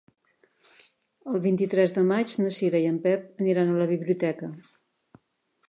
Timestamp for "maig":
2.13-2.33